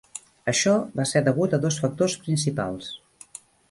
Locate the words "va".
1.01-1.05